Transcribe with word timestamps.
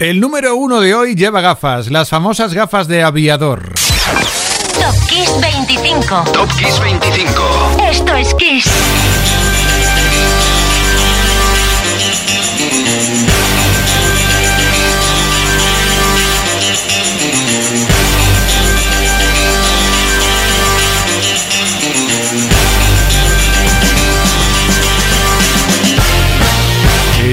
El 0.00 0.18
número 0.18 0.56
uno 0.56 0.80
de 0.80 0.94
hoy 0.94 1.14
lleva 1.14 1.42
gafas, 1.42 1.90
las 1.90 2.08
famosas 2.08 2.54
gafas 2.54 2.88
de 2.88 3.02
aviador. 3.02 3.74
Top 4.80 5.08
Kiss 5.10 5.30
25. 5.42 6.24
Top 6.32 6.48
Kiss 6.56 6.80
25. 6.80 7.76
Esto 7.86 8.14
es 8.14 8.34
Kiss. 8.36 8.64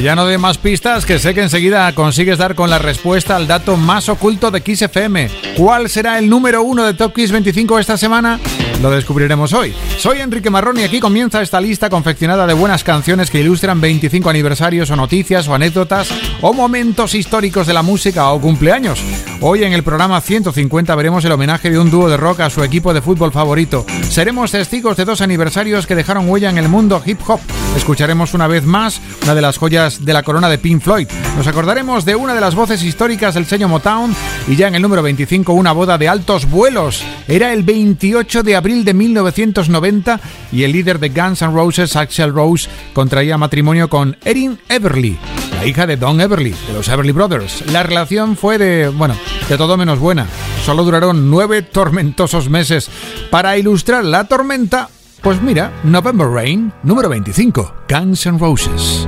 Ya 0.07 0.15
no 0.15 0.25
de 0.25 0.37
más 0.37 0.57
pistas, 0.57 1.05
que 1.05 1.19
sé 1.19 1.33
que 1.33 1.41
enseguida 1.41 1.93
consigues 1.93 2.37
dar 2.37 2.55
con 2.55 2.69
la 2.69 2.79
respuesta 2.79 3.35
al 3.35 3.45
dato 3.45 3.75
más 3.75 4.07
oculto 4.07 4.51
de 4.51 4.61
Kiss 4.61 4.83
FM. 4.83 5.46
¿Cuál 5.57 5.89
será 5.89 6.19
el 6.19 6.29
número 6.29 6.61
uno 6.61 6.85
de 6.85 6.93
Top 6.93 7.15
Kiss 7.15 7.31
25 7.31 7.79
esta 7.79 7.97
semana? 7.97 8.39
Lo 8.79 8.91
descubriremos 8.91 9.53
hoy. 9.53 9.73
Soy 9.97 10.21
Enrique 10.21 10.51
Marrón 10.51 10.79
y 10.79 10.83
aquí 10.83 10.99
comienza 10.99 11.41
esta 11.41 11.59
lista 11.59 11.89
confeccionada 11.89 12.45
de 12.45 12.53
buenas 12.53 12.83
canciones 12.83 13.31
que 13.31 13.39
ilustran 13.39 13.81
25 13.81 14.29
aniversarios 14.29 14.91
o 14.91 14.95
noticias 14.95 15.47
o 15.47 15.55
anécdotas 15.55 16.09
o 16.41 16.53
momentos 16.53 17.15
históricos 17.15 17.65
de 17.65 17.73
la 17.73 17.81
música 17.81 18.29
o 18.29 18.39
cumpleaños. 18.39 19.01
Hoy 19.41 19.63
en 19.63 19.73
el 19.73 19.81
programa 19.81 20.21
150 20.21 20.93
veremos 20.93 21.25
el 21.25 21.31
homenaje 21.31 21.71
de 21.71 21.79
un 21.79 21.89
dúo 21.89 22.07
de 22.07 22.17
rock 22.17 22.41
a 22.41 22.51
su 22.51 22.63
equipo 22.63 22.93
de 22.93 23.01
fútbol 23.01 23.31
favorito. 23.31 23.83
Seremos 24.09 24.51
testigos 24.51 24.95
de 24.95 25.05
dos 25.05 25.21
aniversarios 25.21 25.87
que 25.87 25.95
dejaron 25.95 26.29
huella 26.29 26.51
en 26.51 26.59
el 26.59 26.69
mundo 26.69 27.01
hip 27.03 27.19
hop. 27.27 27.39
Escucharemos 27.75 28.35
una 28.35 28.45
vez 28.47 28.63
más 28.63 29.01
una 29.23 29.33
de 29.33 29.41
las 29.41 29.57
joyas 29.57 30.05
de 30.05 30.13
la 30.13 30.23
corona 30.23 30.49
de 30.49 30.59
Pink 30.59 30.81
Floyd. 30.81 31.07
Nos 31.35 31.47
acordaremos 31.47 32.05
de 32.05 32.15
una 32.15 32.35
de 32.35 32.41
las 32.41 32.53
voces 32.53 32.83
históricas 32.83 33.33
del 33.33 33.45
sello 33.47 33.67
Motown 33.67 34.15
y 34.47 34.55
ya 34.55 34.67
en 34.67 34.75
el 34.75 34.81
número 34.81 35.01
25 35.01 35.46
una 35.53 35.71
boda 35.71 35.97
de 35.97 36.07
altos 36.07 36.49
vuelos. 36.49 37.03
Era 37.27 37.53
el 37.53 37.63
28 37.63 38.43
de 38.43 38.55
abril 38.55 38.85
de 38.85 38.93
1990 38.93 40.19
y 40.51 40.63
el 40.63 40.71
líder 40.71 40.99
de 40.99 41.09
Guns 41.09 41.41
N' 41.41 41.53
Roses, 41.53 41.95
Axel 41.95 42.33
Rose, 42.33 42.69
contraía 42.93 43.37
matrimonio 43.37 43.89
con 43.89 44.17
Erin 44.23 44.59
Everly, 44.69 45.17
la 45.53 45.65
hija 45.65 45.87
de 45.87 45.97
Don 45.97 46.21
Everly, 46.21 46.55
de 46.67 46.73
los 46.73 46.87
Everly 46.87 47.11
Brothers. 47.11 47.71
La 47.71 47.83
relación 47.83 48.37
fue 48.37 48.57
de, 48.57 48.89
bueno, 48.89 49.15
de 49.47 49.57
todo 49.57 49.77
menos 49.77 49.99
buena. 49.99 50.27
Solo 50.65 50.83
duraron 50.83 51.29
nueve 51.29 51.61
tormentosos 51.61 52.49
meses. 52.49 52.89
Para 53.29 53.57
ilustrar 53.57 54.03
la 54.03 54.25
tormenta, 54.25 54.89
pues 55.21 55.41
mira, 55.41 55.71
November 55.83 56.27
Rain, 56.27 56.71
número 56.83 57.09
25, 57.09 57.73
Guns 57.89 58.25
N' 58.25 58.39
Roses. 58.39 59.07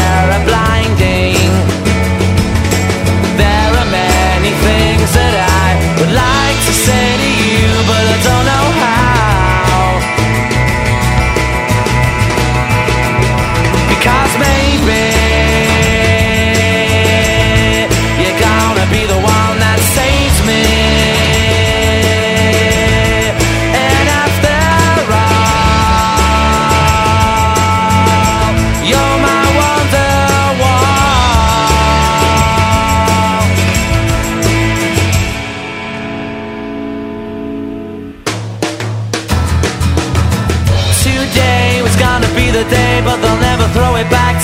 to 6.71 7.00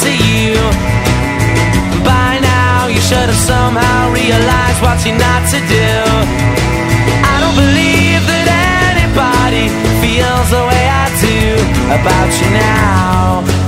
to 0.03 0.11
you. 0.11 0.53
By 2.05 2.39
now, 2.39 2.87
you 2.87 3.01
should 3.01 3.29
have 3.33 3.43
somehow 3.53 4.11
realized 4.13 4.79
what 4.81 4.97
you're 5.05 5.17
not 5.17 5.41
to 5.53 5.59
do. 5.65 5.91
I 7.31 7.35
don't 7.41 7.57
believe 7.57 8.21
that 8.29 8.93
anybody 8.93 9.65
feels 10.01 10.47
the 10.55 10.63
way 10.69 10.85
I 11.03 11.05
do 11.17 11.37
about 11.97 12.29
you 12.39 12.49
now. 12.51 13.66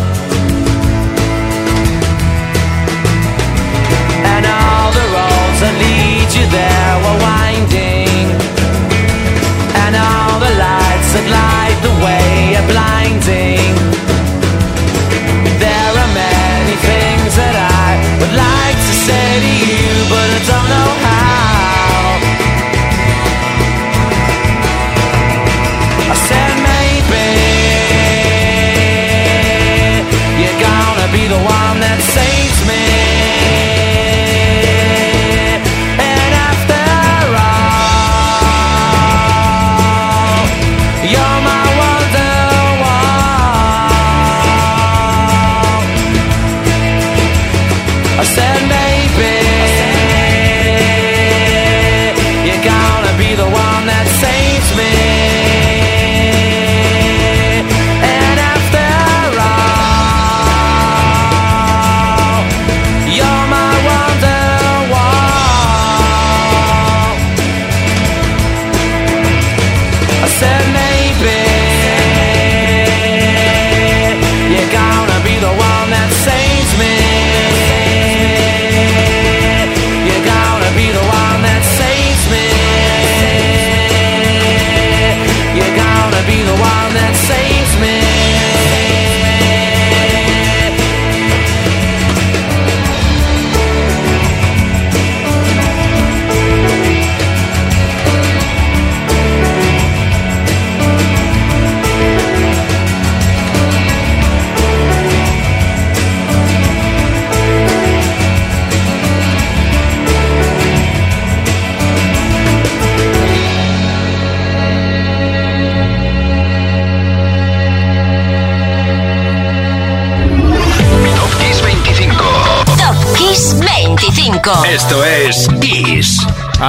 Esto 124.72 125.04
es. 125.04 125.29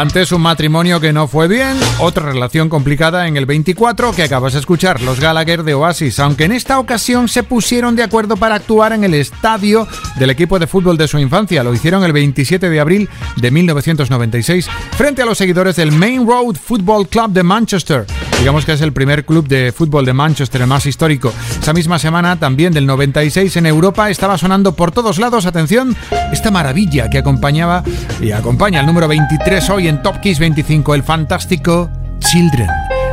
Antes 0.01 0.33
un 0.33 0.41
matrimonio 0.41 0.99
que 0.99 1.13
no 1.13 1.29
fue 1.29 1.47
bien, 1.47 1.77
otra 1.99 2.33
relación 2.33 2.71
complicada 2.71 3.29
en 3.29 3.37
el 3.37 3.45
24 3.45 4.13
que 4.13 4.23
acabas 4.23 4.55
de 4.55 4.61
escuchar, 4.61 5.03
los 5.03 5.21
Gallagher 5.21 5.63
de 5.63 5.75
Oasis, 5.75 6.19
aunque 6.21 6.45
en 6.45 6.53
esta 6.53 6.79
ocasión 6.79 7.29
se 7.29 7.43
pusieron 7.43 7.97
de 7.97 8.03
acuerdo 8.03 8.39
para 8.39 8.55
actuar 8.55 8.95
en 8.95 9.05
el 9.05 9.13
estadio 9.13 9.87
del 10.19 10.31
equipo 10.31 10.59
de 10.59 10.67
fútbol 10.67 10.97
de 10.97 11.07
su 11.07 11.19
infancia. 11.19 11.63
Lo 11.63 11.75
hicieron 11.75 12.03
el 12.03 12.15
27 12.15 12.71
de 12.71 12.81
abril 12.81 13.11
de 13.37 13.51
1996 13.51 14.71
frente 14.93 15.21
a 15.21 15.27
los 15.27 15.37
seguidores 15.37 15.77
del 15.77 15.93
Main 15.93 16.27
Road 16.27 16.55
Football 16.55 17.07
Club 17.07 17.33
de 17.33 17.43
Manchester. 17.43 18.07
Digamos 18.39 18.65
que 18.65 18.73
es 18.73 18.81
el 18.81 18.95
primer 18.95 19.27
club 19.27 19.47
de 19.47 19.71
fútbol 19.71 20.07
de 20.07 20.15
Manchester, 20.15 20.67
más 20.67 20.87
histórico. 20.87 21.31
Esa 21.61 21.75
misma 21.75 21.99
semana, 21.99 22.37
también 22.37 22.73
del 22.73 22.87
96 22.87 23.55
en 23.59 23.67
Europa, 23.67 24.09
estaba 24.09 24.39
sonando 24.39 24.75
por 24.75 24.93
todos 24.93 25.19
lados, 25.19 25.45
atención, 25.45 25.95
esta 26.33 26.51
maravilla 26.51 27.11
que 27.11 27.19
acompañaba 27.19 27.85
y 28.19 28.33
acompaña 28.33 28.81
el 28.81 28.87
número 28.87 29.07
23 29.09 29.69
hoy 29.69 29.90
en 29.91 30.03
Top 30.03 30.21
Kiss 30.21 30.39
25, 30.39 30.95
el 30.95 31.03
fantástico 31.03 31.91
Children, 32.21 32.71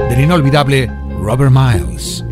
del 0.10 0.22
inolvidable 0.22 0.92
Robert 1.20 1.52
Miles. 1.52 2.27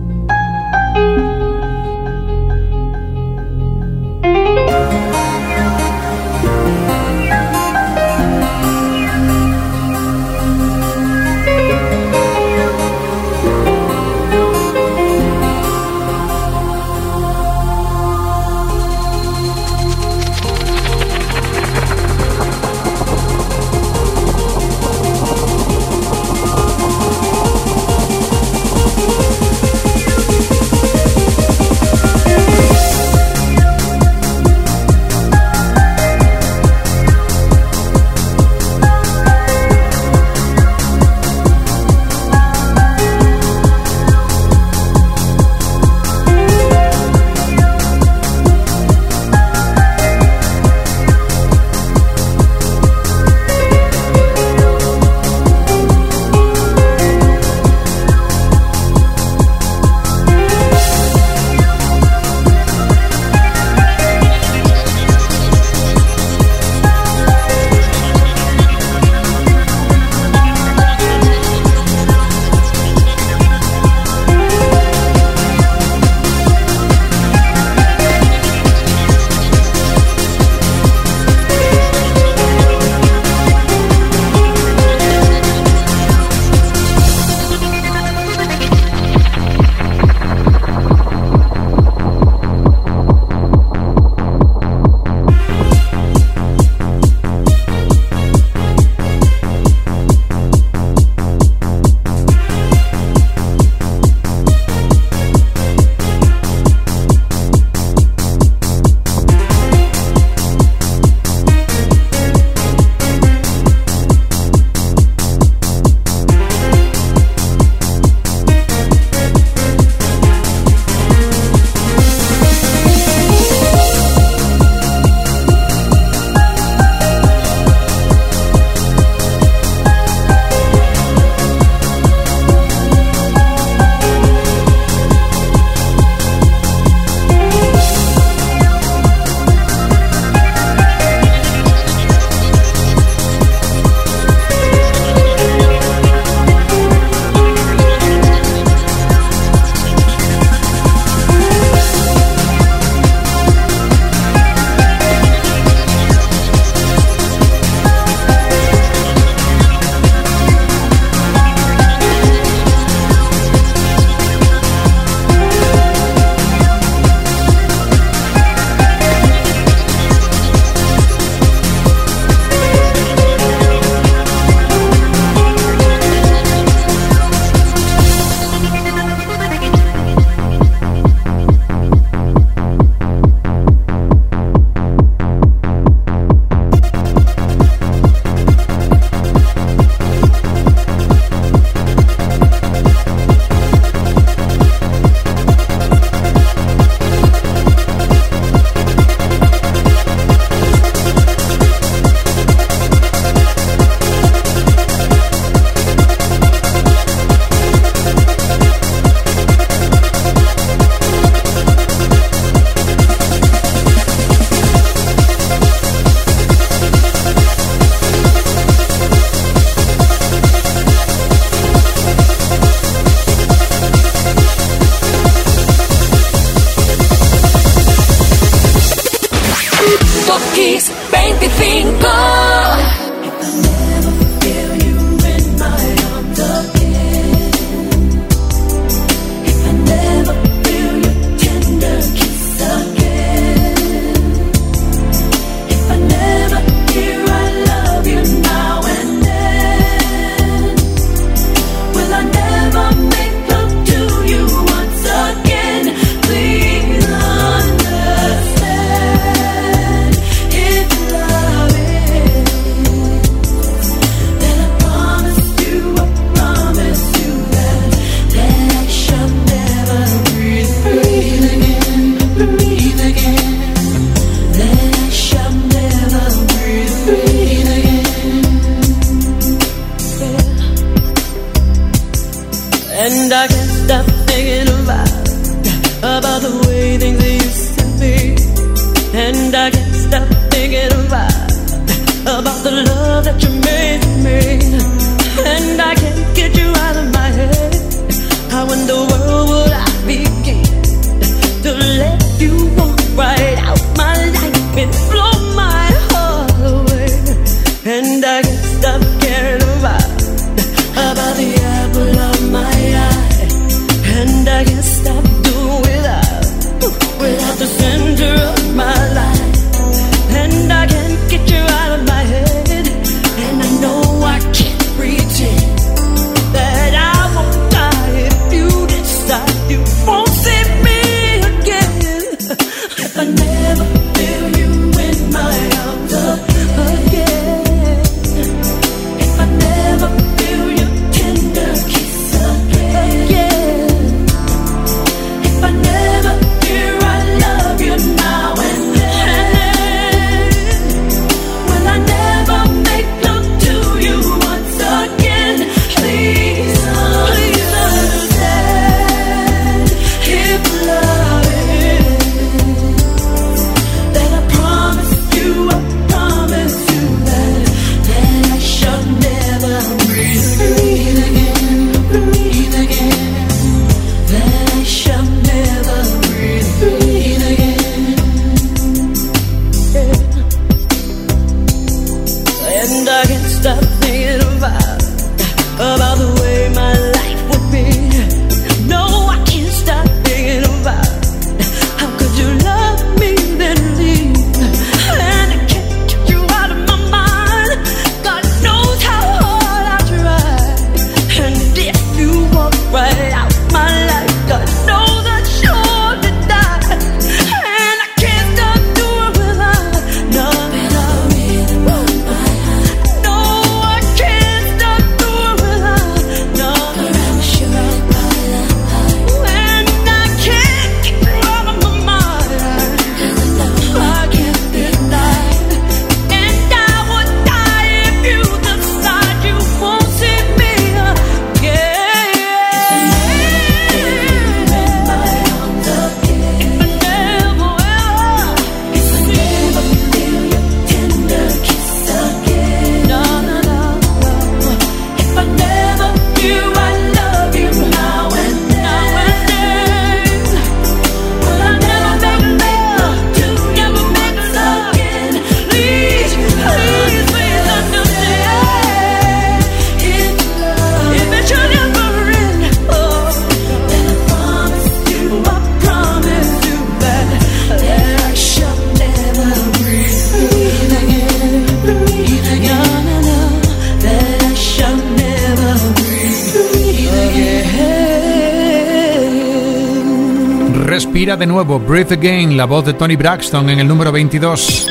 Respira 481.25 481.37
de 481.37 481.47
nuevo, 481.47 481.79
Breathe 481.79 482.13
Again, 482.13 482.55
la 482.55 482.65
voz 482.65 482.85
de 482.85 482.93
Tony 482.93 483.15
Braxton 483.15 483.67
en 483.71 483.79
el 483.79 483.87
número 483.87 484.11
22. 484.11 484.87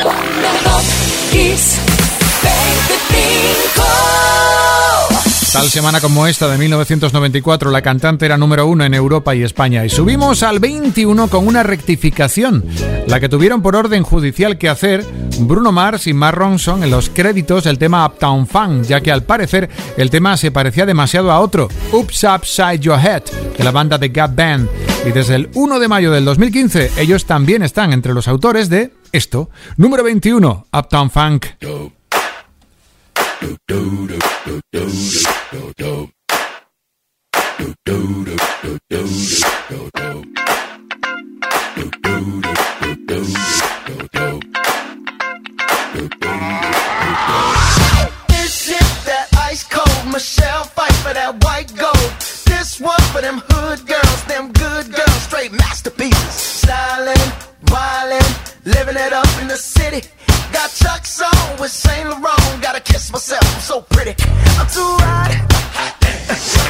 Tal 5.53 5.71
semana 5.71 6.01
como 6.01 6.27
esta 6.27 6.49
de 6.49 6.59
1994, 6.59 7.71
la 7.71 7.83
cantante 7.83 8.27
era 8.27 8.37
número 8.37 8.67
uno 8.67 8.85
en 8.85 8.95
Europa 8.95 9.33
y 9.37 9.45
España 9.45 9.85
y 9.85 9.89
subimos 9.91 10.43
al 10.43 10.59
21 10.59 11.29
con 11.29 11.47
una 11.47 11.63
rectificación, 11.63 12.65
la 13.07 13.21
que 13.21 13.29
tuvieron 13.29 13.63
por 13.63 13.77
orden 13.77 14.03
judicial 14.03 14.59
que 14.59 14.69
hacer 14.69 15.05
Bruno 15.41 15.73
Mars 15.73 16.07
y 16.07 16.15
Mark 16.15 16.37
Ronson 16.37 16.83
en 16.85 16.91
los 16.91 17.11
créditos 17.11 17.67
el 17.67 17.79
tema 17.79 18.07
Uptown 18.07 18.47
Funk, 18.47 18.83
ya 18.83 19.01
que 19.01 19.11
al 19.11 19.23
parecer 19.23 19.69
el 19.97 20.11
tema 20.11 20.37
se 20.37 20.51
parecía 20.51 20.87
demasiado 20.87 21.31
a 21.31 21.41
otro, 21.41 21.69
Oops 21.93 22.25
Upside 22.25 22.81
Your 22.81 22.99
Head, 22.99 23.23
de 23.57 23.65
la 23.65 23.71
banda 23.71 23.99
The 23.99 24.09
Gap 24.09 24.35
Band. 24.35 24.69
Y 25.07 25.13
desde 25.13 25.35
el 25.35 25.51
1 25.55 25.79
de 25.79 25.89
mayo 25.89 26.11
del 26.11 26.25
2015, 26.25 26.93
ellos 26.99 27.27
también 27.27 27.63
están 27.63 27.93
entre 27.93 28.15
los 28.15 28.29
autores 28.29 28.69
de 28.69 28.93
esto, 29.13 29.51
número 29.77 30.03
21, 30.03 30.67
Uptown 30.73 31.11
Funk. 31.11 31.47
Michelle, 50.15 50.63
fight 50.63 50.95
for 51.03 51.13
that 51.13 51.43
white 51.43 51.75
gold. 51.75 52.13
This 52.47 52.79
one 52.79 53.03
for 53.11 53.21
them 53.21 53.43
hood 53.51 53.85
girls, 53.85 54.21
them 54.31 54.53
good 54.53 54.87
girls, 54.95 55.23
straight 55.27 55.51
masterpieces. 55.51 56.63
Stylin', 56.63 57.31
wildin', 57.75 58.31
living 58.65 58.95
it 58.95 59.13
up 59.13 59.27
in 59.43 59.49
the 59.49 59.57
city. 59.57 60.07
Got 60.53 60.71
Chuck's 60.71 61.21
on 61.21 61.59
with 61.59 61.73
Saint 61.73 62.09
Laurent. 62.09 62.63
Gotta 62.63 62.79
kiss 62.79 63.11
myself, 63.11 63.43
I'm 63.43 63.61
so 63.61 63.81
pretty. 63.83 64.15
I'm 64.55 64.71
too 64.71 64.95
hot. 65.03 65.35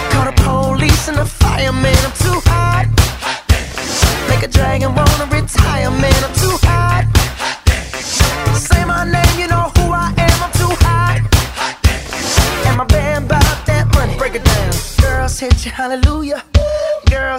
Call 0.08 0.24
the 0.24 0.36
police 0.40 1.08
and 1.08 1.18
the 1.18 1.26
fireman. 1.26 2.00
I'm 2.00 2.16
too 2.24 2.40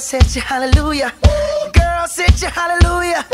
said 0.05 0.35
you 0.35 0.41
hallelujah. 0.41 1.11
Girl, 1.73 2.05
said 2.05 2.39
you 2.39 2.47
hallelujah. 2.47 3.25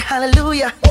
hallelujah. 0.00 0.81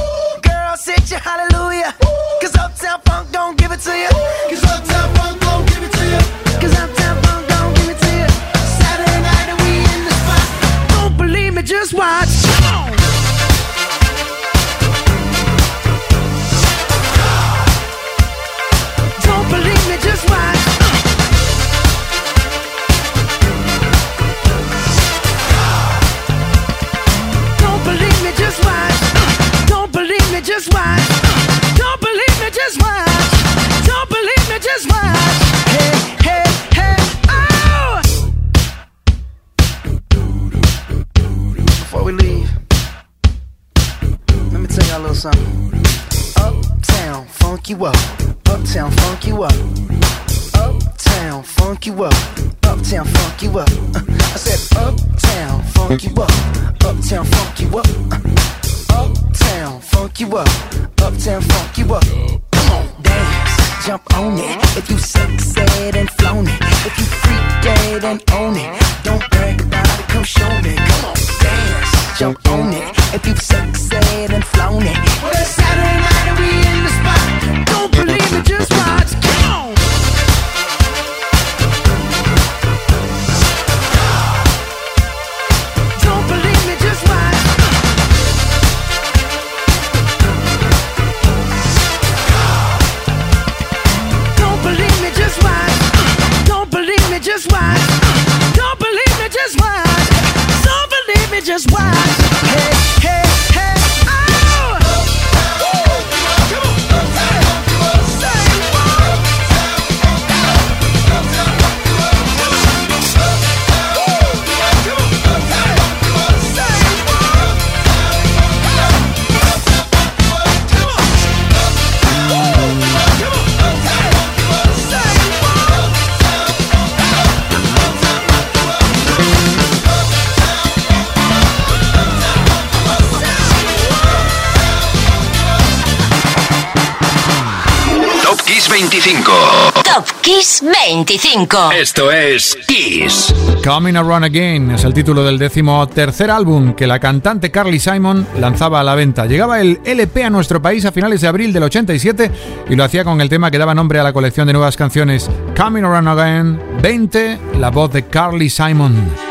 Kiss 140.41 140.63
25. 140.63 141.71
Esto 141.71 142.11
es 142.11 142.57
Kiss. 142.65 143.31
Coming 143.63 143.95
Around 143.95 144.25
Again 144.25 144.71
es 144.71 144.83
el 144.83 144.91
título 144.91 145.23
del 145.23 145.37
décimo 145.37 145.87
tercer 145.87 146.31
álbum 146.31 146.73
que 146.73 146.87
la 146.87 146.99
cantante 146.99 147.51
Carly 147.51 147.79
Simon 147.79 148.25
lanzaba 148.39 148.79
a 148.79 148.83
la 148.83 148.95
venta. 148.95 149.27
Llegaba 149.27 149.61
el 149.61 149.79
LP 149.85 150.23
a 150.23 150.31
nuestro 150.31 150.59
país 150.59 150.83
a 150.85 150.91
finales 150.91 151.21
de 151.21 151.27
abril 151.27 151.53
del 151.53 151.61
87 151.61 152.31
y 152.71 152.75
lo 152.75 152.83
hacía 152.83 153.03
con 153.03 153.21
el 153.21 153.29
tema 153.29 153.51
que 153.51 153.59
daba 153.59 153.75
nombre 153.75 153.99
a 153.99 154.03
la 154.03 154.13
colección 154.13 154.47
de 154.47 154.53
nuevas 154.53 154.77
canciones 154.77 155.29
Coming 155.55 155.83
Around 155.83 156.07
Again 156.07 156.59
20, 156.81 157.37
la 157.59 157.69
voz 157.69 157.93
de 157.93 158.07
Carly 158.07 158.49
Simon. 158.49 159.30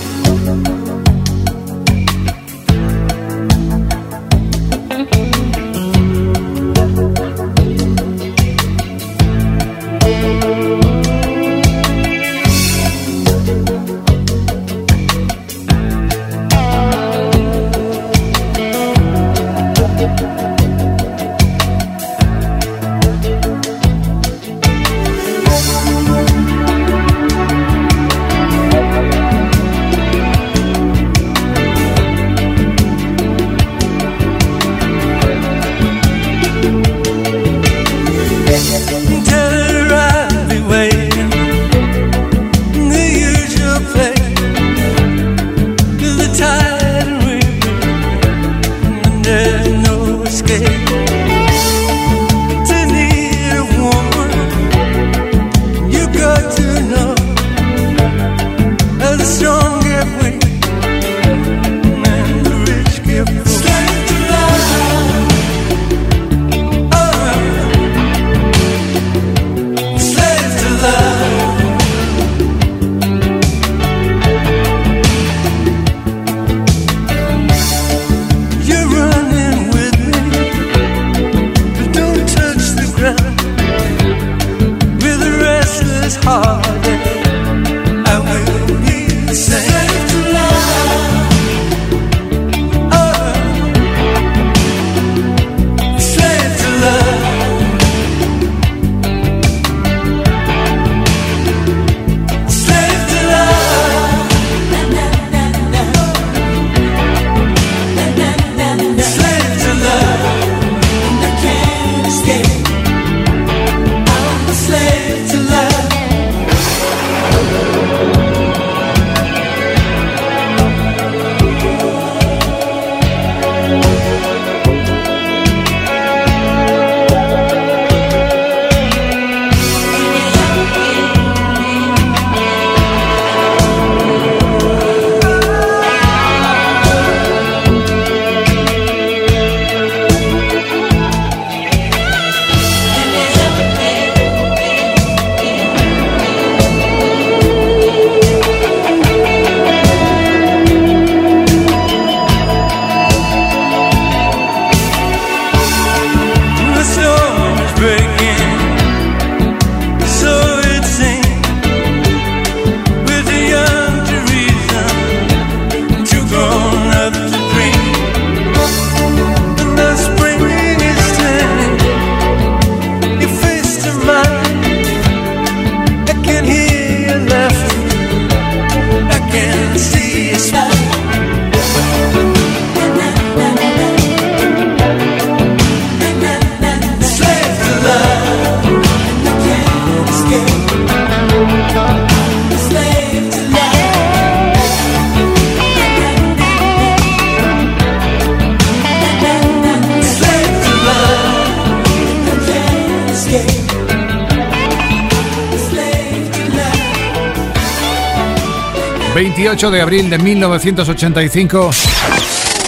18 209.61 209.75
de 209.75 209.81
abril 209.83 210.09
de 210.09 210.17
1985. 210.17 211.69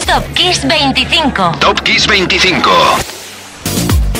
Top 0.05 0.23
Kiss 0.35 0.61
25. 0.67 1.51
Top 1.59 1.81
Kiss 1.81 2.05
25. 2.05 2.69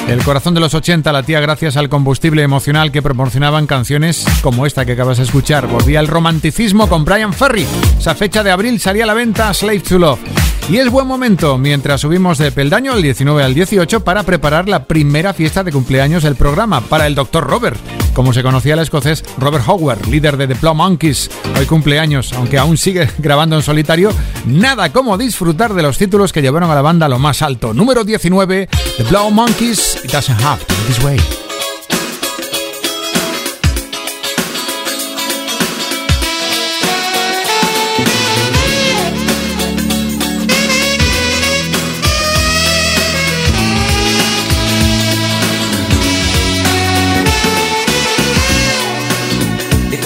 El 0.07 0.23
corazón 0.23 0.55
de 0.55 0.59
los 0.59 0.73
80 0.73 1.11
latía 1.11 1.39
gracias 1.39 1.77
al 1.77 1.87
combustible 1.87 2.41
emocional 2.41 2.91
que 2.91 3.03
proporcionaban 3.03 3.67
canciones 3.67 4.25
como 4.41 4.65
esta 4.65 4.85
que 4.85 4.93
acabas 4.93 5.17
de 5.17 5.23
escuchar. 5.25 5.67
Volvía 5.67 5.99
el 5.99 6.07
romanticismo 6.07 6.89
con 6.89 7.05
Brian 7.05 7.31
Ferry. 7.31 7.67
Esa 7.99 8.15
fecha 8.15 8.41
de 8.41 8.49
abril 8.49 8.79
salía 8.79 9.03
a 9.03 9.07
la 9.07 9.13
venta 9.13 9.53
Slave 9.53 9.81
to 9.81 9.99
Love. 9.99 10.19
Y 10.67 10.77
es 10.77 10.89
buen 10.89 11.05
momento, 11.05 11.59
mientras 11.59 12.01
subimos 12.01 12.39
de 12.39 12.51
peldaño 12.51 12.93
al 12.93 13.03
19 13.03 13.43
al 13.43 13.53
18, 13.53 14.03
para 14.03 14.23
preparar 14.23 14.67
la 14.67 14.85
primera 14.85 15.35
fiesta 15.35 15.63
de 15.63 15.71
cumpleaños 15.71 16.23
del 16.23 16.35
programa 16.35 16.81
para 16.81 17.05
el 17.05 17.13
Dr. 17.13 17.43
Robert. 17.43 17.92
Como 18.13 18.31
se 18.31 18.43
conocía 18.43 18.75
el 18.75 18.79
escocés 18.79 19.23
Robert 19.37 19.67
Howard, 19.67 20.07
líder 20.07 20.37
de 20.37 20.47
The 20.47 20.55
Plow 20.55 20.75
Monkeys. 20.75 21.29
Hoy 21.57 21.65
cumpleaños, 21.65 22.31
aunque 22.33 22.57
aún 22.57 22.77
sigue 22.77 23.09
grabando 23.17 23.55
en 23.55 23.63
solitario, 23.63 24.11
nada 24.45 24.91
como 24.91 25.17
disfrutar 25.17 25.73
de 25.73 25.83
los 25.83 25.97
títulos 25.97 26.31
que 26.31 26.41
llevaron 26.41 26.69
a 26.69 26.75
la 26.75 26.81
banda 26.81 27.07
a 27.07 27.09
lo 27.09 27.19
más 27.19 27.41
alto. 27.41 27.73
Número 27.73 28.03
19, 28.03 28.69
The 28.97 29.03
Plow 29.05 29.31
Monkeys, 29.31 30.01
It 30.03 30.11
Doesn't 30.11 30.41
Have 30.41 30.63
to 30.65 30.73
This 30.87 31.03
Way. 31.03 31.42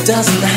Doesn't 0.07 0.56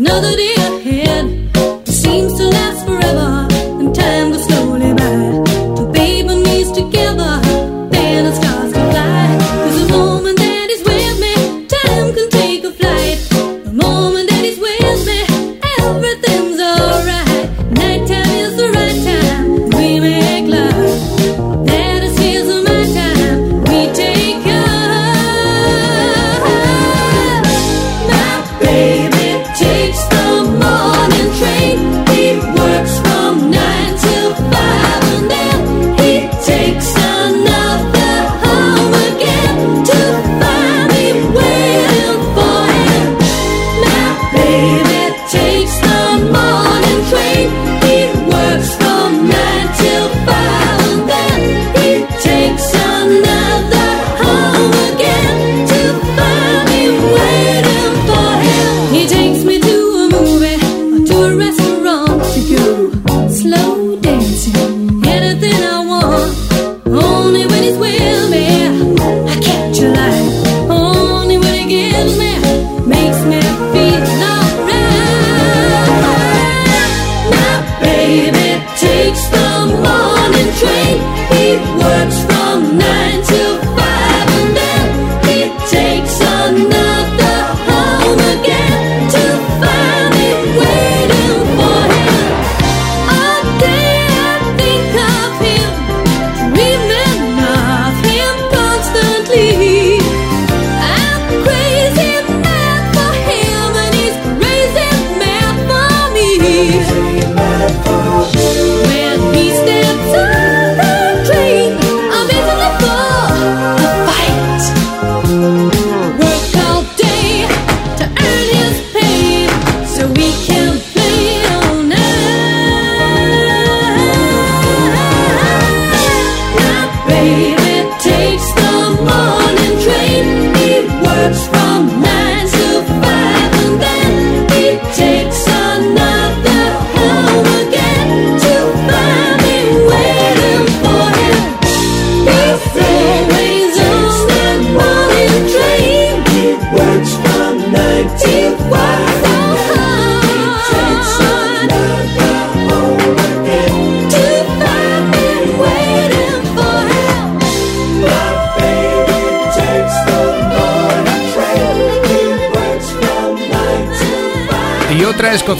another 0.00 0.34
day 0.34 0.59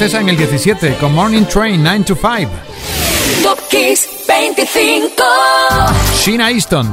otra 0.01 0.07
escocesa 0.07 0.21
en 0.23 0.29
el 0.31 0.37
17 0.39 0.97
con 0.99 1.15
Morning 1.15 1.45
Train 1.45 1.83
9 1.83 2.05
to 2.05 2.15
5. 2.15 2.51
Top 3.43 3.59
Kiss 3.69 4.09
25. 4.27 5.23
Sheena 6.25 6.51
Easton. 6.51 6.91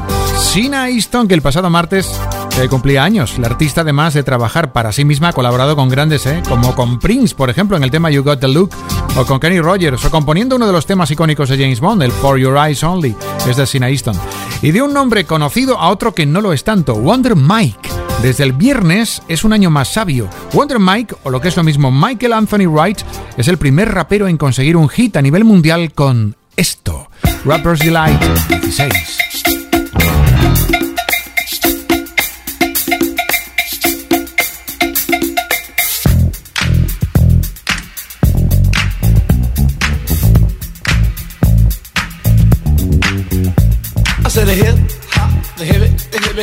Sheena 0.54 0.90
Easton 0.90 1.26
que 1.26 1.34
el 1.34 1.42
pasado 1.42 1.70
martes 1.70 2.10
eh, 2.60 2.68
cumplía 2.68 3.06
años. 3.06 3.40
La 3.40 3.48
artista 3.48 3.82
además 3.82 4.14
de 4.14 4.24
trabajar 4.24 4.74
para 4.74 4.92
sí 4.92 5.06
misma 5.06 5.30
ha 5.30 5.34
colaborado 5.34 5.78
con 5.78 5.88
grandes, 5.88 6.26
¿eh? 6.26 6.44
como 6.50 6.76
con 6.76 7.00
Prince, 7.00 7.34
por 7.34 7.50
ejemplo, 7.50 7.78
en 7.78 7.84
el 7.84 7.92
tema 7.92 8.12
You 8.12 8.24
Got 8.24 8.42
the 8.42 8.50
Look, 8.50 8.72
o 9.16 9.26
con 9.26 9.40
Kenny 9.40 9.62
Rogers, 9.62 10.04
o 10.04 10.12
componiendo 10.12 10.58
uno 10.58 10.68
de 10.68 10.74
los 10.74 10.86
temas 10.86 11.10
icónicos 11.10 11.48
de 11.48 11.58
James 11.58 11.80
Bond, 11.80 12.04
el 12.04 12.12
For 12.12 12.38
Your 12.38 12.58
Eyes 12.58 12.84
Only, 12.84 13.16
es 13.48 13.56
de 13.56 13.66
Sheena 13.66 13.90
Easton. 13.90 14.20
Y 14.62 14.72
de 14.72 14.82
un 14.82 14.92
nombre 14.92 15.26
conocido 15.26 15.80
a 15.80 15.92
otro 15.92 16.14
que 16.14 16.26
no 16.26 16.42
lo 16.42 16.52
es 16.52 16.66
tanto, 16.66 16.96
Wonder 16.96 17.38
Mike. 17.38 17.87
Desde 18.22 18.44
el 18.44 18.54
viernes 18.54 19.22
es 19.28 19.44
un 19.44 19.54
año 19.54 19.70
más 19.70 19.90
sabio. 19.94 20.28
Wonder 20.54 20.80
Mike, 20.80 21.16
o 21.24 21.30
lo 21.30 21.40
que 21.40 21.50
es 21.50 21.56
lo 21.56 21.64
mismo 21.64 21.92
Michael 21.92 22.34
Anthony 22.34 22.68
Wright, 22.68 23.00
es 23.38 23.48
el 23.48 23.58
primer 23.58 23.94
rapero 23.94 24.28
en 24.28 24.38
conseguir 24.38 24.76
un 24.76 24.90
hit 24.90 25.16
a 25.18 25.22
nivel 25.22 25.44
mundial 25.44 25.94
con 25.94 26.36
esto. 26.56 27.10
Rapper's 27.46 27.80
Delight 27.80 28.20
16. 28.50 29.17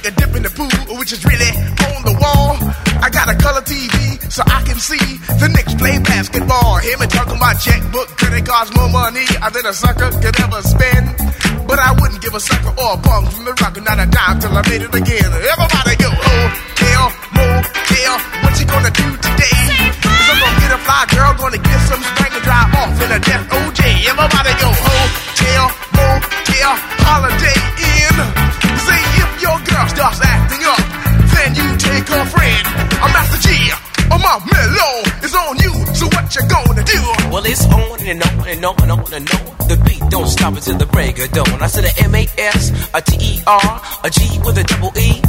take 0.00 0.12
a 0.12 0.16
dip 0.16 0.36
in 0.36 0.42
the 0.42 0.50
pool, 0.50 0.96
which 0.96 1.12
is 1.12 1.24
really 1.24 1.52
on 1.92 2.00
the 2.04 2.16
wall. 2.20 2.56
I 3.00 3.08
got 3.10 3.28
a 3.28 3.36
color 3.36 3.60
TV 3.60 4.20
so 4.32 4.42
I 4.46 4.62
can 4.64 4.78
see 4.78 5.00
the 5.40 5.48
Knicks 5.48 5.74
play 5.74 5.98
basketball. 6.00 6.78
Hear 6.78 6.98
me 6.98 7.06
talking 7.06 7.38
my 7.38 7.54
checkbook, 7.54 8.08
credit 8.16 8.46
cards, 8.46 8.72
more 8.76 8.88
money 8.88 9.24
than 9.26 9.66
a 9.66 9.72
sucker 9.72 10.10
could 10.20 10.36
ever 10.40 10.62
spend. 10.62 11.06
But 11.66 11.78
I 11.78 11.92
wouldn't 11.92 12.22
give 12.22 12.34
a 12.34 12.40
sucker 12.40 12.72
or 12.72 12.94
a 12.94 12.98
bum 12.98 13.26
from 13.26 13.44
the 13.44 13.54
rock, 13.60 13.76
not 13.82 13.98
a 14.00 14.06
dime 14.08 14.40
till 14.40 14.56
I 14.56 14.62
made 14.68 14.82
it 14.82 14.94
again. 14.94 15.28
Everybody 15.28 15.94
go, 16.00 16.08
oh, 16.08 16.46
hotel, 16.80 17.04
motel, 17.36 18.14
what 18.42 18.54
you 18.56 18.66
gonna 18.66 18.92
do 18.94 19.08
today? 19.20 19.60
Cause 20.00 20.28
I'm 20.32 20.38
gonna 20.40 20.60
get 20.64 20.72
a 20.72 20.80
fly 20.80 21.02
girl, 21.12 21.30
gonna 21.36 21.60
get 21.60 21.80
some 21.88 22.02
spank 22.02 22.32
and 22.34 22.44
drive 22.44 22.70
off 22.74 22.94
in 23.04 23.10
a 23.12 23.20
death 23.20 23.44
OJ. 23.52 24.09
On. 39.20 39.68
The 39.68 39.76
beat 39.84 40.02
don't 40.10 40.26
stop 40.26 40.54
until 40.54 40.78
the 40.78 40.86
break 40.86 41.18
of 41.18 41.30
dawn. 41.30 41.62
I 41.62 41.66
said 41.66 41.84
a 41.84 42.04
M 42.04 42.14
A 42.14 42.26
S, 42.38 42.72
a 42.94 43.00
T 43.00 43.16
E 43.20 43.42
R, 43.46 43.82
a 44.04 44.10
G 44.10 44.38
with 44.44 44.58
a 44.58 44.64
double 44.64 44.92
E. 44.98 45.20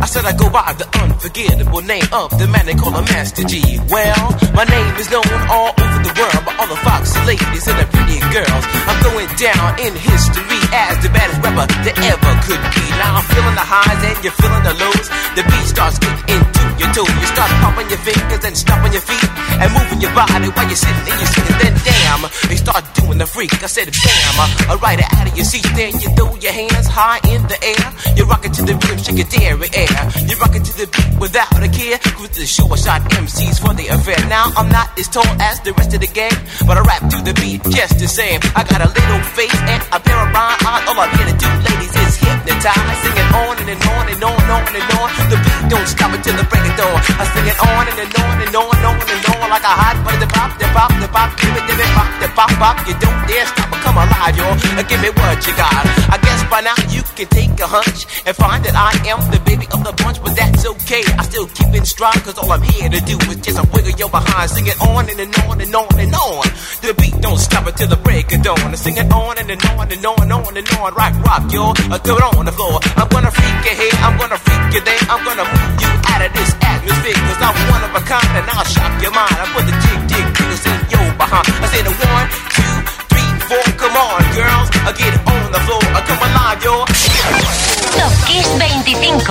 I 0.00 0.06
said 0.06 0.24
I 0.24 0.36
go 0.36 0.50
by 0.50 0.72
the 0.74 0.86
unforgettable 1.02 1.82
name 1.82 2.06
of 2.12 2.30
the 2.38 2.46
man 2.48 2.66
they 2.66 2.74
call 2.74 2.94
a 2.94 3.02
Master 3.02 3.44
Gee. 3.44 3.78
Well, 3.88 4.30
my 4.54 4.64
name 4.64 4.94
is 4.96 5.10
known 5.10 5.26
all 5.48 5.74
over 5.78 5.91
world 6.18 6.42
by 6.44 6.52
all 6.60 6.68
the 6.68 6.80
foxy 6.84 7.20
ladies 7.24 7.66
and 7.68 7.78
the 7.78 7.86
pretty 7.88 8.20
girls. 8.32 8.64
I'm 8.88 8.98
going 9.02 9.28
down 9.40 9.78
in 9.80 9.92
history 9.96 10.60
as 10.72 11.00
the 11.00 11.10
baddest 11.12 11.40
rapper 11.40 11.66
that 11.68 11.96
ever 12.00 12.32
could 12.44 12.62
be. 12.74 12.84
Now 13.00 13.20
I'm 13.20 13.26
feeling 13.32 13.56
the 13.56 13.66
highs 13.66 14.00
and 14.04 14.16
you're 14.24 14.36
feeling 14.36 14.64
the 14.64 14.74
lows. 14.76 15.06
The 15.36 15.42
beat 15.48 15.66
starts 15.68 15.96
getting 15.98 16.38
into 16.38 16.64
your 16.76 16.90
toe. 16.92 17.08
You 17.08 17.28
start 17.28 17.50
pumping 17.64 17.88
your 17.88 18.02
fingers 18.02 18.42
and 18.44 18.54
stomping 18.56 18.92
your 18.92 19.04
feet 19.04 19.28
and 19.60 19.68
moving 19.72 20.00
your 20.00 20.12
body 20.12 20.48
while 20.52 20.68
you're 20.68 20.78
sitting 20.78 21.06
and 21.08 21.16
you're 21.16 21.32
sitting. 21.32 21.56
Then 21.60 21.74
damn, 21.84 22.22
they 22.48 22.58
start 22.60 22.84
doing 22.98 23.18
the 23.18 23.26
freak. 23.26 23.52
I 23.62 23.68
said 23.68 23.88
bam, 23.88 25.00
it 25.00 25.08
out 25.16 25.26
of 25.28 25.34
your 25.36 25.46
seat. 25.46 25.66
Then 25.74 25.96
you 26.00 26.08
throw 26.12 26.34
your 26.36 26.52
hands 26.52 26.88
high 26.88 27.20
in 27.32 27.40
the 27.48 27.58
air. 27.62 27.86
You're 28.16 28.28
rocking 28.28 28.52
to 28.52 28.62
the 28.62 28.74
rhythm, 28.76 28.98
shake 29.00 29.18
your 29.22 29.30
dairy 29.32 29.68
air. 29.72 30.00
You 30.28 30.36
rock 30.36 30.54
it 30.56 30.64
to 30.68 30.72
the 30.76 30.86
beat 30.92 31.12
without 31.20 31.52
a 31.56 31.68
care. 31.68 31.98
Cruise 32.16 32.36
the 32.36 32.46
show, 32.46 32.68
I 32.68 32.76
shot 32.76 33.00
MCs 33.08 33.58
for 33.62 33.72
the 33.74 33.88
affair. 33.88 34.20
Now 34.28 34.52
I'm 34.56 34.68
not 34.68 34.92
as 34.98 35.08
tall 35.08 35.26
as 35.40 35.60
the 35.60 35.72
rest 35.72 35.94
of 35.94 36.01
the 36.02 36.10
gang, 36.10 36.34
but 36.66 36.74
I 36.74 36.82
rap 36.82 37.06
to 37.14 37.18
the 37.22 37.30
beat 37.38 37.62
just 37.70 38.02
the 38.02 38.10
same. 38.10 38.42
I 38.58 38.66
got 38.66 38.82
a 38.82 38.90
little 38.90 39.22
face 39.38 39.54
and 39.70 39.78
a 39.94 40.02
pair 40.02 40.18
of 40.18 40.34
rhyme 40.34 40.58
eyes. 40.66 40.82
All 40.90 40.98
I'm 40.98 41.06
here 41.14 41.30
to 41.30 41.36
do, 41.38 41.46
ladies, 41.62 41.94
is 41.94 42.18
hypnotize. 42.18 42.98
Singing 43.06 43.30
on 43.30 43.54
and, 43.62 43.70
and 43.70 43.82
on 43.86 44.04
and 44.10 44.18
on 44.18 44.34
and 44.34 44.50
on 44.50 44.66
and 44.66 44.90
on. 44.98 45.08
The 45.30 45.38
beat 45.38 45.62
don't 45.70 45.86
stop 45.86 46.10
until 46.10 46.34
the 46.34 46.46
break 46.50 46.66
of 46.66 46.74
dawn. 46.74 46.98
I 47.22 47.24
sing 47.30 47.46
it 47.46 47.54
on 47.54 47.86
and, 47.86 47.98
and 48.02 48.12
on 48.18 48.34
and 48.42 48.50
on 48.50 48.74
and 48.74 48.86
on 48.90 48.98
and 48.98 49.22
on 49.30 49.46
like 49.46 49.62
a 49.62 49.74
hot 49.78 49.96
butter. 50.02 50.18
The 50.18 50.30
pop, 50.34 50.50
the 50.58 50.66
pop, 50.74 50.90
the 50.98 51.06
pop, 51.06 51.30
give 51.38 51.54
it, 51.54 51.64
give 51.70 51.78
it, 51.78 51.90
pop, 51.94 52.10
the 52.18 52.28
pop, 52.34 52.50
pop. 52.58 52.76
You 52.82 52.94
don't 52.98 53.20
dare 53.30 53.46
stop 53.46 53.70
or 53.70 53.78
come 53.86 53.98
alive, 54.02 54.34
y'all. 54.34 54.58
Give 54.82 54.98
me 54.98 55.10
what 55.14 55.38
you 55.46 55.54
got. 55.54 55.86
I 56.10 56.18
guess 56.18 56.42
by 56.50 56.66
now 56.66 56.74
you 56.90 57.06
can 57.14 57.30
take 57.30 57.54
a 57.62 57.68
hunch 57.70 58.10
and 58.26 58.34
find 58.34 58.58
that 58.66 58.74
I 58.74 58.90
am 59.06 59.22
the 59.30 59.38
baby 59.46 59.70
of 59.70 59.86
the 59.86 59.94
bunch, 60.02 60.18
but 60.18 60.34
that's 60.34 60.51
okay. 60.92 61.04
I 61.18 61.22
still 61.24 61.46
keep 61.46 61.72
it 61.74 61.86
strong, 61.86 62.12
cause 62.24 62.36
all 62.38 62.50
I'm 62.52 62.62
here 62.62 62.88
to 62.88 63.00
do 63.00 63.16
is 63.30 63.36
just 63.40 63.58
a 63.58 63.64
wiggle 63.72 63.96
your 63.96 64.10
behind. 64.10 64.50
Sing 64.50 64.66
it 64.66 64.78
on 64.80 65.08
and, 65.08 65.20
and 65.20 65.34
on 65.48 65.60
and 65.60 65.74
on 65.74 65.98
and 65.98 66.14
on. 66.14 66.44
The 66.84 66.94
beat 67.00 67.16
don't 67.20 67.38
stop 67.38 67.66
until 67.66 67.88
the 67.88 67.96
break 67.96 68.32
of 68.32 68.42
dawn. 68.42 68.60
I 68.60 68.76
sing 68.76 68.96
it 68.96 69.10
on 69.10 69.38
and, 69.38 69.50
and 69.50 69.64
on 69.72 69.90
and 69.90 70.04
on 70.04 70.22
and 70.22 70.32
on 70.32 70.56
and 70.56 70.68
on. 70.76 70.94
Rock, 70.94 71.14
rock. 71.24 71.42
I 71.48 71.98
throw 71.98 72.16
it 72.16 72.36
on 72.36 72.44
the 72.44 72.52
floor. 72.52 72.78
I'm 72.96 73.08
gonna 73.08 73.30
freak 73.30 73.58
you 73.68 73.74
here, 73.82 73.96
I'm 74.04 74.18
gonna 74.18 74.38
freak 74.38 74.64
you 74.74 74.82
there. 74.84 75.02
I'm 75.08 75.22
gonna 75.24 75.46
move 75.48 75.72
you 75.80 75.90
out 76.12 76.20
of 76.26 76.30
this 76.36 76.50
atmosphere, 76.60 77.18
cause 77.26 77.40
I'm 77.40 77.56
one 77.72 77.82
of 77.88 77.92
a 77.96 78.02
kind 78.04 78.32
and 78.36 78.46
I'll 78.52 78.68
shock 78.68 78.92
your 79.02 79.12
mind. 79.12 79.36
I 79.36 79.44
put 79.52 79.64
the 79.64 79.74
jig, 79.84 80.00
jig, 80.10 80.26
jiggles 80.36 80.64
in 80.66 80.78
your 80.92 81.08
behind. 81.16 81.46
I 81.48 81.66
said 81.72 81.86
a 81.88 82.01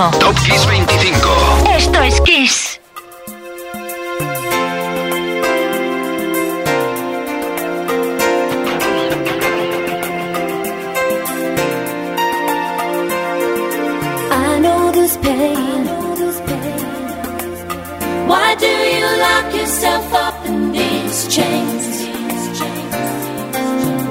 25. 0.02 0.20
Top 0.20 0.36
Kiss 0.38 0.64
25. 0.64 1.68
Esto 1.68 2.02
es 2.02 2.20
Kiss. 2.22 2.80
I 14.32 14.60
know 14.60 14.92
this 14.92 15.18
pain. 15.18 15.86
Why 18.28 18.56
do 18.56 18.66
you 18.66 19.06
lock 19.26 19.54
yourself 19.54 20.14
up 20.14 20.46
in 20.48 20.72
these 20.72 21.28
chains? 21.28 22.08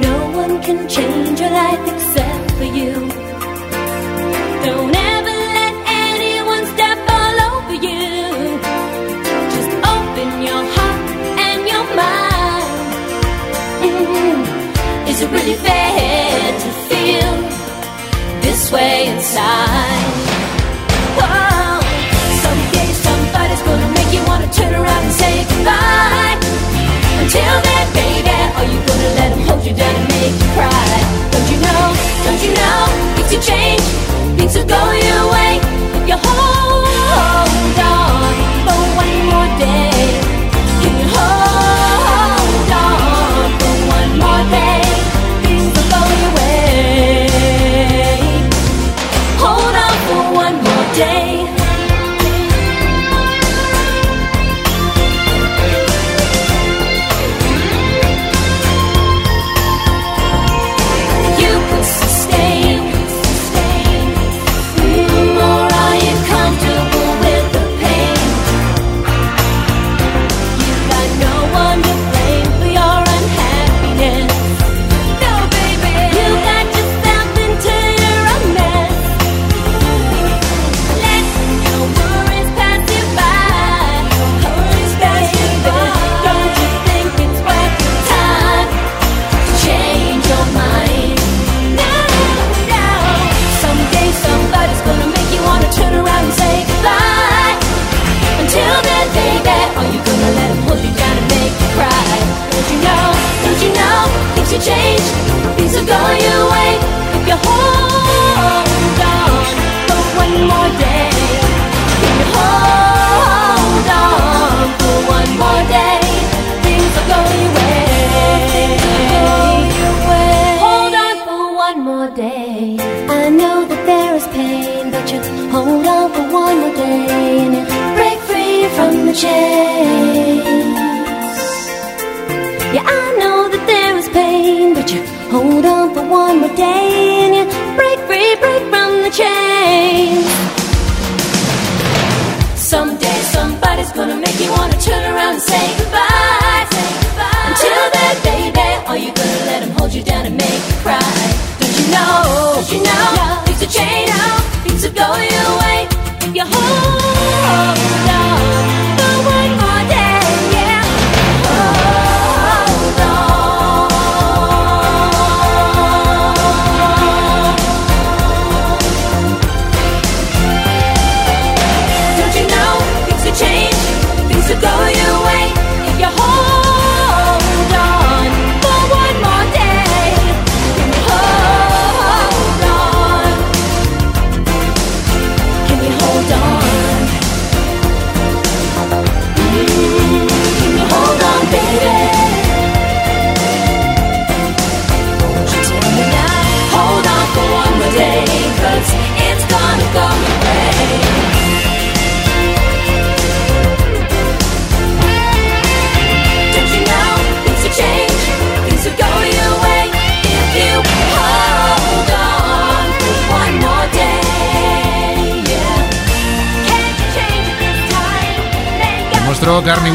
No 0.07 0.17
one 0.37 0.63
can 0.63 0.89
change 0.89 1.41
your 1.41 1.51
life 1.51 1.85
except 1.95 2.40
you 29.77 29.85
and 29.85 30.09
make 30.09 30.35
you 30.35 30.49
cry? 30.55 30.91
Don't 31.31 31.49
you 31.51 31.59
know? 31.63 31.85
Don't 32.25 32.43
you 32.43 32.53
know? 32.55 32.81
Things 33.17 33.33
will 33.33 33.43
change. 33.43 33.83
Things 34.39 34.55
will 34.57 34.67
go 34.67 35.10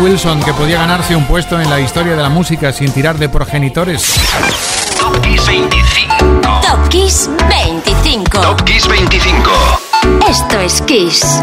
Wilson 0.06 0.40
que 0.42 0.54
podía 0.54 0.78
ganarse 0.78 1.16
un 1.16 1.26
puesto 1.26 1.60
en 1.60 1.68
la 1.68 1.80
historia 1.80 2.16
de 2.16 2.22
la 2.22 2.30
música 2.30 2.72
sin 2.72 2.92
tirar 2.92 3.18
de 3.18 3.28
progenitores. 3.28 4.14
Top 5.00 5.20
Kiss 5.20 5.48
25. 5.48 6.62
Top 6.62 6.90
Kiss 6.90 7.30
25. 7.50 8.40
Top 8.40 8.64
Kiss 8.66 8.88
25. 8.88 9.50
Esto 10.30 10.60
es 10.60 10.82
Kiss. 10.84 11.42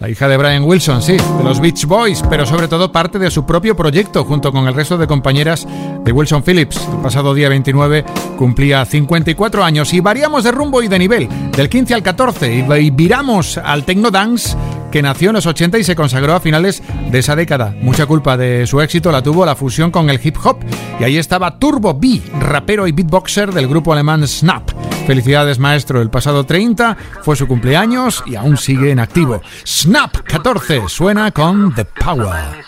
La 0.00 0.08
hija 0.08 0.26
de 0.26 0.38
Brian 0.38 0.62
Wilson, 0.62 1.02
sí, 1.02 1.18
de 1.18 1.44
los 1.44 1.60
Beach 1.60 1.84
Boys, 1.84 2.22
pero 2.30 2.46
sobre 2.46 2.66
todo 2.66 2.92
parte 2.92 3.18
de 3.18 3.30
su 3.30 3.44
propio 3.44 3.76
proyecto 3.76 4.24
junto 4.24 4.50
con 4.50 4.66
el 4.66 4.72
resto 4.72 4.96
de 4.96 5.06
compañeras 5.06 5.66
de 6.04 6.12
Wilson 6.12 6.42
Phillips. 6.42 6.80
El 6.90 7.02
pasado 7.02 7.34
día 7.34 7.50
29 7.50 8.04
cumplía 8.38 8.84
54 8.86 9.64
años 9.64 9.92
y 9.92 10.00
variamos 10.00 10.44
de 10.44 10.52
rumbo 10.52 10.82
y 10.82 10.88
de 10.88 10.98
nivel, 10.98 11.28
del 11.50 11.68
15 11.68 11.94
al 11.94 12.02
14, 12.02 12.64
y 12.80 12.90
viramos 12.90 13.58
al 13.58 13.84
Techno 13.84 14.10
Dance 14.10 14.56
que 14.90 15.02
nació 15.02 15.30
en 15.30 15.36
los 15.36 15.46
80 15.46 15.78
y 15.78 15.84
se 15.84 15.96
consagró 15.96 16.34
a 16.34 16.40
finales 16.40 16.82
de 17.10 17.18
esa 17.18 17.36
década. 17.36 17.74
Mucha 17.80 18.06
culpa 18.06 18.36
de 18.36 18.66
su 18.66 18.80
éxito 18.80 19.12
la 19.12 19.22
tuvo 19.22 19.44
la 19.44 19.56
fusión 19.56 19.90
con 19.90 20.10
el 20.10 20.20
hip 20.22 20.36
hop, 20.42 20.58
y 21.00 21.04
ahí 21.04 21.18
estaba 21.18 21.58
Turbo 21.58 21.94
B, 21.94 22.20
rapero 22.40 22.86
y 22.86 22.92
beatboxer 22.92 23.52
del 23.52 23.68
grupo 23.68 23.92
alemán 23.92 24.26
Snap. 24.26 24.70
Felicidades 25.06 25.58
maestro, 25.58 26.02
el 26.02 26.10
pasado 26.10 26.44
30 26.44 26.96
fue 27.22 27.34
su 27.34 27.46
cumpleaños 27.46 28.22
y 28.26 28.36
aún 28.36 28.56
sigue 28.56 28.90
en 28.90 29.00
activo. 29.00 29.40
Snap 29.66 30.16
14 30.26 30.82
suena 30.88 31.30
con 31.30 31.74
The 31.74 31.84
Power. 31.86 32.64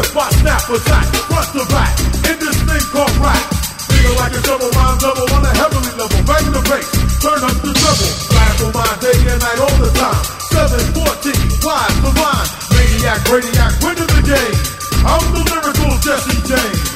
Of 0.00 0.16
I 0.16 0.30
snap 0.40 0.64
attack, 0.64 1.06
front 1.28 1.48
to 1.52 1.64
back, 1.68 1.92
in 2.24 2.36
this 2.40 2.56
thing 2.64 2.84
called 2.88 3.12
rap. 3.20 3.44
Feeling 3.84 4.16
like 4.16 4.32
a 4.32 4.40
double 4.40 4.70
rhyme 4.72 4.96
double 4.96 5.28
on 5.36 5.44
a 5.44 5.52
heavenly 5.52 5.92
level. 6.00 6.20
Bang 6.24 6.46
the 6.48 6.62
bass, 6.68 6.88
turn 7.20 7.40
up 7.44 7.56
the 7.60 7.72
treble. 7.76 8.12
On 8.60 8.72
my 8.76 8.84
day 9.00 9.16
and 9.16 9.40
night 9.40 9.60
all 9.60 9.76
the 9.80 9.88
time. 9.96 10.20
714, 10.52 11.64
wise 11.64 11.96
the 12.04 12.10
rhyme. 12.12 12.48
Maniac, 12.76 13.20
radiac, 13.28 13.72
winning 13.80 14.08
the 14.08 14.22
game. 14.24 14.56
I'm 15.04 15.24
the 15.32 15.42
lyrical 15.48 15.96
Jesse 16.04 16.40
James. 16.44 16.89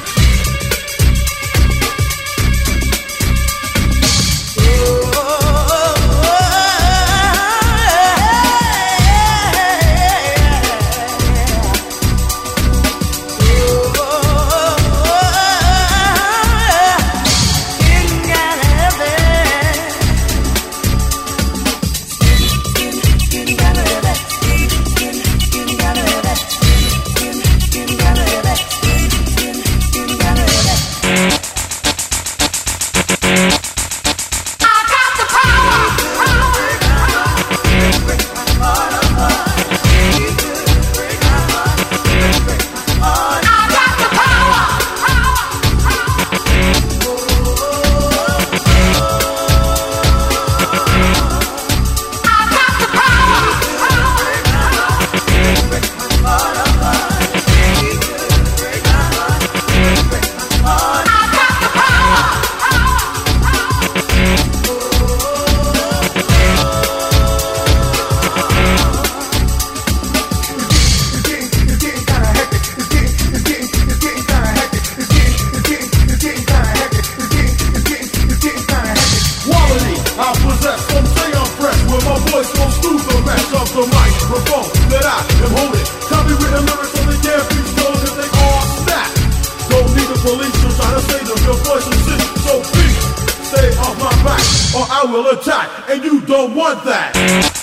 Don't 96.35 96.53
want 96.53 96.83
that. 96.83 97.54